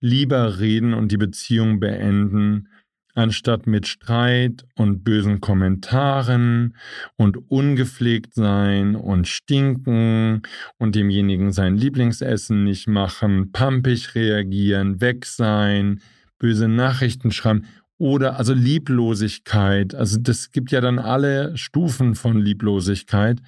[0.00, 2.68] lieber reden und die Beziehung beenden,
[3.14, 6.76] anstatt mit Streit und bösen Kommentaren
[7.16, 10.42] und ungepflegt sein und stinken
[10.78, 16.00] und demjenigen sein Lieblingsessen nicht machen, pampig reagieren, weg sein,
[16.38, 17.64] böse Nachrichten schreiben
[17.98, 19.94] oder also Lieblosigkeit.
[19.94, 23.40] Also das gibt ja dann alle Stufen von Lieblosigkeit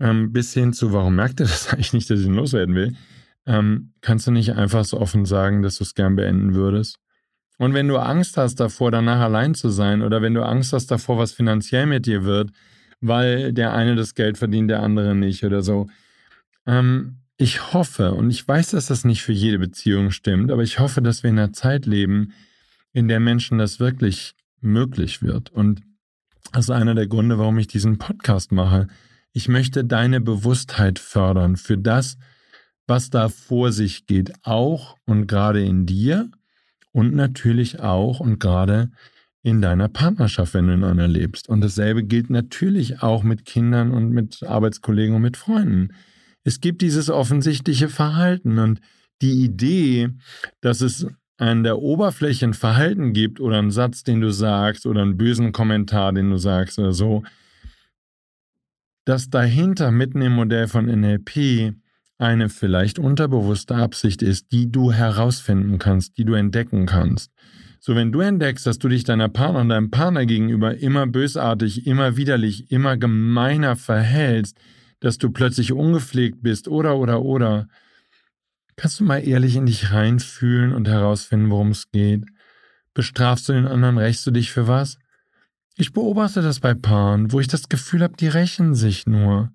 [0.00, 2.94] ähm, bis hin zu, warum merkt er das eigentlich nicht, dass ich ihn loswerden will?
[3.46, 6.98] Ähm, kannst du nicht einfach so offen sagen, dass du es gern beenden würdest?
[7.58, 10.90] Und wenn du Angst hast davor, danach allein zu sein, oder wenn du Angst hast
[10.90, 12.50] davor, was finanziell mit dir wird,
[13.00, 15.88] weil der eine das Geld verdient, der andere nicht oder so.
[16.66, 20.78] Ähm, ich hoffe, und ich weiß, dass das nicht für jede Beziehung stimmt, aber ich
[20.78, 22.32] hoffe, dass wir in einer Zeit leben,
[22.92, 25.50] in der Menschen das wirklich möglich wird.
[25.50, 25.82] Und
[26.52, 28.88] das ist einer der Gründe, warum ich diesen Podcast mache.
[29.32, 32.16] Ich möchte deine Bewusstheit fördern für das,
[32.86, 36.30] was da vor sich geht, auch und gerade in dir
[36.92, 38.90] und natürlich auch und gerade
[39.42, 41.48] in deiner Partnerschaft, wenn du in einer lebst.
[41.48, 45.94] Und dasselbe gilt natürlich auch mit Kindern und mit Arbeitskollegen und mit Freunden.
[46.44, 48.80] Es gibt dieses offensichtliche Verhalten und
[49.22, 50.10] die Idee,
[50.60, 55.02] dass es an der Oberfläche ein Verhalten gibt oder einen Satz, den du sagst oder
[55.02, 57.22] einen bösen Kommentar, den du sagst oder so,
[59.08, 61.72] dass dahinter mitten im Modell von NLP
[62.18, 67.32] eine vielleicht unterbewusste Absicht ist, die du herausfinden kannst, die du entdecken kannst.
[67.80, 71.86] So, wenn du entdeckst, dass du dich deiner Partner und deinem Partner gegenüber immer bösartig,
[71.86, 74.58] immer widerlich, immer gemeiner verhältst,
[75.00, 77.66] dass du plötzlich ungepflegt bist oder oder oder,
[78.76, 82.26] kannst du mal ehrlich in dich reinfühlen und herausfinden, worum es geht.
[82.92, 84.98] Bestrafst du den anderen, rächst du dich für was?
[85.80, 89.52] Ich beobachte das bei Paaren, wo ich das Gefühl habe, die rächen sich nur.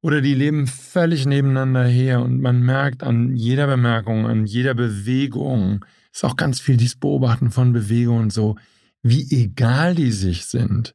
[0.00, 5.84] Oder die leben völlig nebeneinander her und man merkt an jeder Bemerkung, an jeder Bewegung,
[6.10, 8.56] ist auch ganz viel dieses Beobachten von Bewegungen so,
[9.02, 10.94] wie egal die sich sind.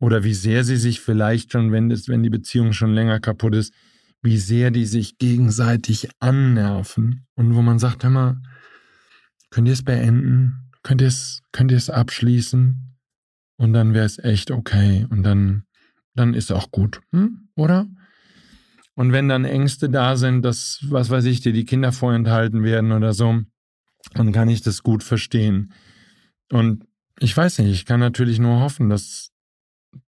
[0.00, 3.54] Oder wie sehr sie sich vielleicht schon, wenn, es, wenn die Beziehung schon länger kaputt
[3.54, 3.72] ist,
[4.20, 7.26] wie sehr die sich gegenseitig annerven.
[7.36, 8.36] Und wo man sagt, hör mal,
[9.48, 10.70] könnt ihr es beenden?
[10.82, 12.87] Könnt ihr es, könnt ihr es abschließen?
[13.58, 15.06] Und dann wäre es echt okay.
[15.10, 15.64] Und dann,
[16.14, 17.00] dann ist auch gut.
[17.12, 17.48] Hm?
[17.56, 17.86] Oder?
[18.94, 22.92] Und wenn dann Ängste da sind, dass, was weiß ich, dir die Kinder vorenthalten werden
[22.92, 23.42] oder so,
[24.14, 25.72] dann kann ich das gut verstehen.
[26.50, 26.84] Und
[27.20, 29.32] ich weiß nicht, ich kann natürlich nur hoffen, dass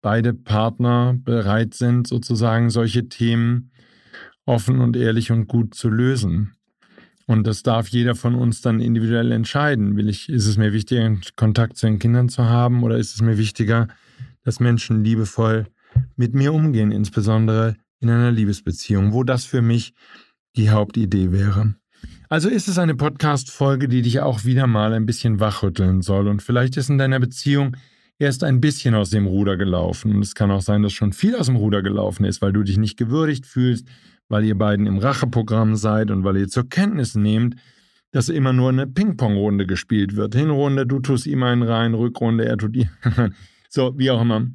[0.01, 3.73] beide Partner bereit sind, sozusagen solche Themen
[4.47, 6.57] offen und ehrlich und gut zu lösen.
[7.31, 9.97] Und das darf jeder von uns dann individuell entscheiden.
[9.97, 13.23] Will ich, ist es mir wichtiger, Kontakt zu den Kindern zu haben oder ist es
[13.23, 13.87] mir wichtiger,
[14.43, 15.69] dass Menschen liebevoll
[16.16, 19.95] mit mir umgehen, insbesondere in einer Liebesbeziehung, wo das für mich
[20.57, 21.77] die Hauptidee wäre.
[22.29, 26.43] Also ist es eine Podcast-Folge, die dich auch wieder mal ein bisschen wachrütteln soll und
[26.43, 27.77] vielleicht ist in deiner Beziehung
[28.19, 30.16] erst ein bisschen aus dem Ruder gelaufen.
[30.16, 32.64] Und es kann auch sein, dass schon viel aus dem Ruder gelaufen ist, weil du
[32.64, 33.87] dich nicht gewürdigt fühlst,
[34.31, 37.57] weil ihr beiden im Racheprogramm seid und weil ihr zur Kenntnis nehmt,
[38.12, 40.35] dass immer nur eine Ping-Pong-Runde gespielt wird.
[40.35, 42.88] Hinrunde, du tust ihm einen rein, Rückrunde, er tut ihr.
[43.69, 44.47] so, wie auch immer.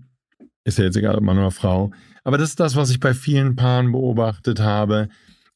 [0.64, 1.92] Ist ja jetzt egal, ob Mann oder Frau.
[2.24, 5.10] Aber das ist das, was ich bei vielen Paaren beobachtet habe,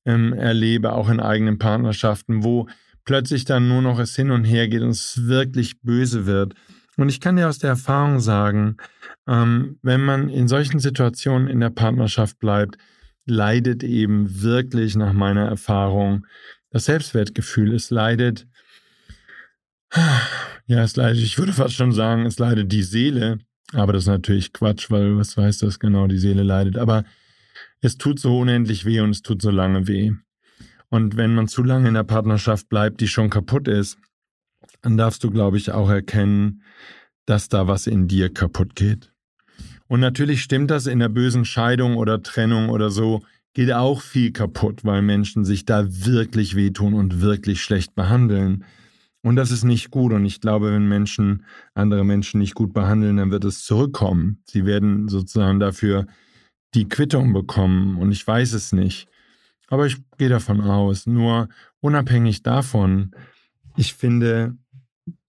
[0.06, 2.68] ähm, erlebe, auch in eigenen Partnerschaften, wo
[3.06, 6.54] plötzlich dann nur noch es hin und her geht und es wirklich böse wird.
[6.98, 8.78] Und ich kann dir aus der Erfahrung sagen,
[9.28, 12.78] ähm, wenn man in solchen Situationen in der Partnerschaft bleibt,
[13.30, 16.26] leidet eben wirklich nach meiner Erfahrung
[16.72, 17.74] das Selbstwertgefühl.
[17.74, 18.48] Es leidet,
[20.68, 23.40] ja, es leidet, ich würde fast schon sagen, es leidet die Seele,
[23.74, 26.78] aber das ist natürlich Quatsch, weil was weiß das genau, die Seele leidet.
[26.78, 27.04] Aber
[27.82, 30.12] es tut so unendlich weh und es tut so lange weh.
[30.90, 33.98] Und wenn man zu lange in der Partnerschaft bleibt, die schon kaputt ist,
[34.82, 36.64] dann darfst du, glaube ich, auch erkennen,
[37.26, 39.12] dass da was in dir kaputt geht.
[39.90, 43.24] Und natürlich stimmt das in der bösen Scheidung oder Trennung oder so,
[43.54, 48.64] geht auch viel kaputt, weil Menschen sich da wirklich wehtun und wirklich schlecht behandeln.
[49.24, 50.14] Und das ist nicht gut.
[50.14, 54.44] Und ich glaube, wenn Menschen andere Menschen nicht gut behandeln, dann wird es zurückkommen.
[54.46, 56.06] Sie werden sozusagen dafür
[56.76, 57.98] die Quittung bekommen.
[57.98, 59.10] Und ich weiß es nicht.
[59.70, 61.08] Aber ich gehe davon aus.
[61.08, 61.50] Nur
[61.82, 63.12] unabhängig davon,
[63.76, 64.56] ich finde,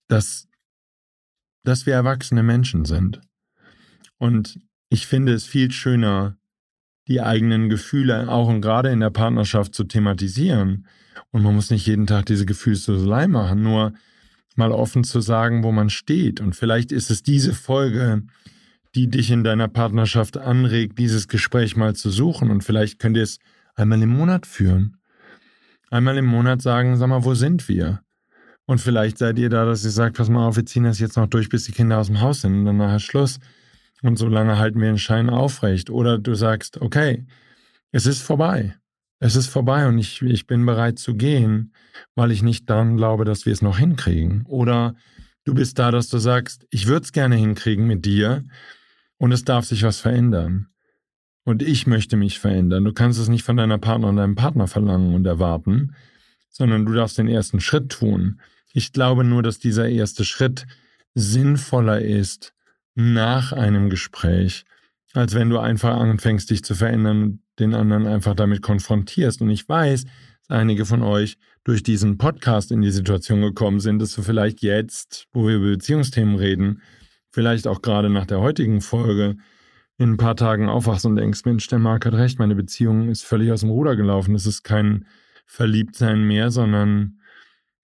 [0.07, 0.49] dass,
[1.65, 3.23] dass wir erwachsene Menschen sind.
[4.21, 6.37] Und ich finde es viel schöner,
[7.09, 10.87] die eigenen Gefühle auch und gerade in der Partnerschaft zu thematisieren.
[11.31, 13.95] Und man muss nicht jeden Tag diese Gefühlsduselei machen, nur
[14.57, 16.41] mal offen zu sagen, wo man steht.
[16.41, 18.23] Und vielleicht ist es diese Folge,
[18.95, 22.51] die dich in deiner Partnerschaft anregt, dieses Gespräch mal zu suchen.
[22.51, 23.39] Und vielleicht könnt ihr es
[23.75, 24.99] einmal im Monat führen.
[25.91, 28.03] Einmal im Monat sagen, sag mal, wo sind wir?
[28.67, 31.17] Und vielleicht seid ihr da, dass ihr sagt, pass mal auf, wir ziehen das jetzt
[31.17, 33.41] noch durch, bis die Kinder aus dem Haus sind und dann nachher Schluss.
[34.03, 35.91] Und so lange halten wir den Schein aufrecht.
[35.91, 37.27] Oder du sagst, okay,
[37.93, 38.77] es ist vorbei.
[39.19, 41.75] Es ist vorbei und ich, ich bin bereit zu gehen,
[42.15, 44.47] weil ich nicht daran glaube, dass wir es noch hinkriegen.
[44.47, 44.95] Oder
[45.45, 48.45] du bist da, dass du sagst, ich würde es gerne hinkriegen mit dir
[49.19, 50.69] und es darf sich was verändern.
[51.45, 52.85] Und ich möchte mich verändern.
[52.85, 55.95] Du kannst es nicht von deiner Partner und deinem Partner verlangen und erwarten,
[56.49, 58.41] sondern du darfst den ersten Schritt tun.
[58.73, 60.67] Ich glaube nur, dass dieser erste Schritt
[61.15, 62.55] sinnvoller ist
[63.01, 64.65] nach einem Gespräch,
[65.13, 69.43] als wenn du einfach anfängst, dich zu verändern und den anderen einfach damit konfrontierst.
[69.43, 74.01] Und ich weiß, dass einige von euch durch diesen Podcast in die Situation gekommen sind,
[74.01, 76.83] dass du vielleicht jetzt, wo wir über Beziehungsthemen reden,
[77.31, 79.37] vielleicht auch gerade nach der heutigen Folge,
[79.99, 83.23] in ein paar Tagen aufwachst und denkst, Mensch, der Marc hat recht, meine Beziehung ist
[83.23, 84.35] völlig aus dem Ruder gelaufen.
[84.35, 85.07] Es ist kein
[85.45, 87.19] Verliebtsein mehr, sondern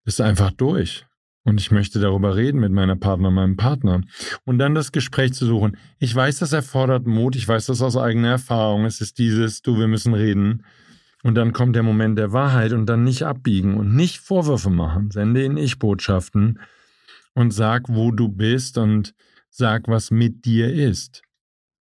[0.05, 1.06] ist einfach durch.
[1.47, 4.01] Und ich möchte darüber reden mit meiner Partner, meinem Partner.
[4.45, 5.77] Und dann das Gespräch zu suchen.
[6.01, 7.37] Ich weiß, das erfordert Mut.
[7.37, 8.85] Ich weiß das aus eigener Erfahrung.
[8.85, 10.65] Es ist dieses, du, wir müssen reden.
[11.23, 15.13] Und dann kommt der Moment der Wahrheit und dann nicht abbiegen und nicht Vorwürfe machen.
[15.13, 16.59] Sende in Ich-Botschaften
[17.35, 19.15] und sag, wo du bist und
[19.49, 21.23] sag, was mit dir ist.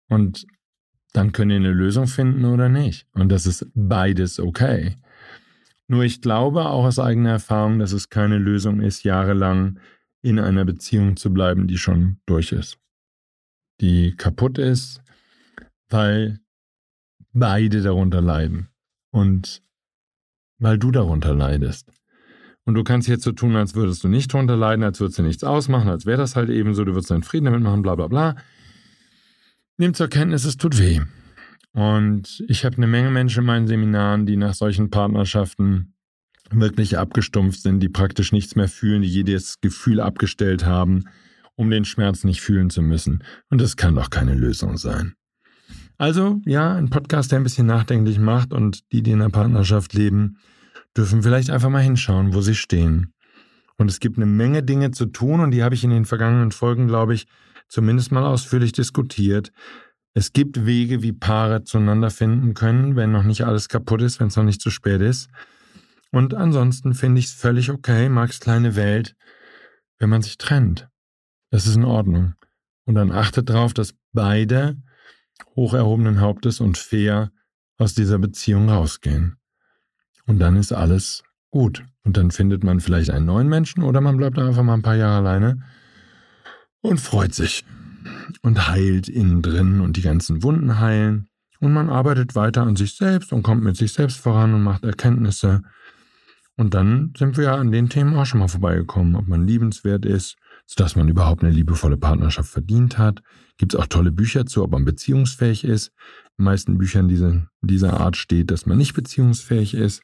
[0.09, 0.47] Und
[1.15, 3.09] dann könnt ihr eine Lösung finden oder nicht.
[3.13, 4.95] Und das ist beides okay.
[5.89, 9.81] Nur ich glaube auch aus eigener Erfahrung, dass es keine Lösung ist, jahrelang
[10.21, 12.79] in einer Beziehung zu bleiben, die schon durch ist.
[13.81, 15.03] Die kaputt ist,
[15.89, 16.41] weil
[17.33, 18.69] beide darunter leiden.
[19.11, 19.63] Und
[20.59, 21.91] weil du darunter leidest.
[22.65, 25.23] Und du kannst jetzt so tun, als würdest du nicht darunter leiden, als würdest du
[25.23, 27.95] nichts ausmachen, als wäre das halt eben so, du würdest deinen Frieden damit machen, bla
[27.95, 28.37] bla bla.
[29.79, 31.01] Nimm zur Kenntnis, es tut weh.
[31.79, 35.95] Und ich habe eine Menge Menschen in meinen Seminaren, die nach solchen Partnerschaften
[36.51, 41.05] wirklich abgestumpft sind, die praktisch nichts mehr fühlen, die jedes Gefühl abgestellt haben,
[41.55, 43.23] um den Schmerz nicht fühlen zu müssen.
[43.49, 45.15] Und das kann doch keine Lösung sein.
[45.99, 49.95] Also, ja, ein Podcast, der ein bisschen nachdenklich macht und die, die in einer Partnerschaft
[49.95, 50.39] leben,
[50.97, 53.13] dürfen vielleicht einfach mal hinschauen, wo sie stehen.
[53.77, 56.51] Und es gibt eine Menge Dinge zu tun und die habe ich in den vergangenen
[56.51, 57.29] Folgen, glaube ich,
[57.69, 59.53] zumindest mal ausführlich diskutiert.
[60.15, 64.29] Es gibt Wege, wie Paare zueinander finden können, wenn noch nicht alles kaputt ist, wenn
[64.29, 65.29] es noch nicht zu spät ist.
[66.11, 69.15] Und ansonsten finde ich es völlig okay, Max kleine Welt,
[69.99, 70.89] wenn man sich trennt.
[71.51, 72.35] Das ist in Ordnung.
[72.85, 74.77] Und dann achtet darauf, dass beide
[75.55, 77.31] hoch erhobenen Hauptes und fair
[77.77, 79.37] aus dieser Beziehung rausgehen.
[80.27, 81.85] Und dann ist alles gut.
[82.03, 84.97] Und dann findet man vielleicht einen neuen Menschen oder man bleibt einfach mal ein paar
[84.97, 85.63] Jahre alleine
[86.81, 87.65] und freut sich
[88.43, 91.29] und heilt innen drin und die ganzen Wunden heilen.
[91.61, 94.85] Und man arbeitet weiter an sich selbst und kommt mit sich selbst voran und macht
[94.85, 95.63] Erkenntnisse.
[96.57, 100.05] Und dann sind wir ja an den Themen auch schon mal vorbeigekommen, ob man liebenswert
[100.05, 100.37] ist,
[100.67, 103.23] sodass man überhaupt eine liebevolle Partnerschaft verdient hat.
[103.57, 105.89] Gibt es auch tolle Bücher zu, ob man beziehungsfähig ist.
[106.37, 110.03] In den meisten Büchern diese, dieser Art steht, dass man nicht beziehungsfähig ist.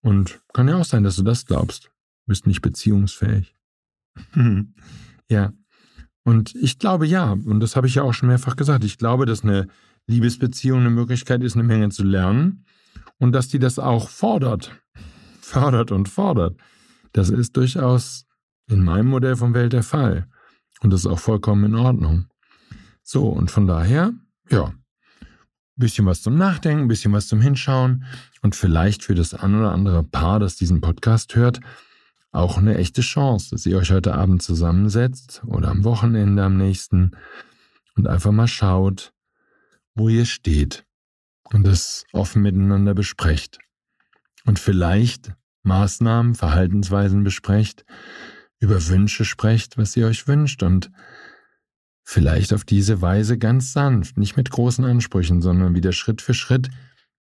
[0.00, 1.84] Und kann ja auch sein, dass du das glaubst.
[1.84, 3.54] Du bist nicht beziehungsfähig.
[5.28, 5.52] ja,
[6.28, 9.24] und ich glaube ja, und das habe ich ja auch schon mehrfach gesagt, ich glaube,
[9.24, 9.66] dass eine
[10.06, 12.66] Liebesbeziehung eine Möglichkeit ist, eine Menge zu lernen
[13.16, 14.78] und dass die das auch fordert,
[15.40, 16.54] fördert und fordert.
[17.12, 18.26] Das ist durchaus
[18.68, 20.26] in meinem Modell von Welt der Fall.
[20.82, 22.26] Und das ist auch vollkommen in Ordnung.
[23.02, 24.12] So, und von daher,
[24.50, 24.74] ja, ein
[25.76, 28.04] bisschen was zum Nachdenken, ein bisschen was zum Hinschauen
[28.42, 31.60] und vielleicht für das ein oder andere Paar, das diesen Podcast hört,
[32.30, 37.12] auch eine echte Chance, dass ihr euch heute Abend zusammensetzt oder am Wochenende am nächsten
[37.96, 39.12] und einfach mal schaut,
[39.94, 40.84] wo ihr steht
[41.44, 43.58] und es offen miteinander besprecht
[44.44, 45.32] und vielleicht
[45.62, 47.84] Maßnahmen, Verhaltensweisen besprecht,
[48.60, 50.90] über Wünsche sprecht, was ihr euch wünscht und
[52.02, 56.70] vielleicht auf diese Weise ganz sanft, nicht mit großen Ansprüchen, sondern wieder Schritt für Schritt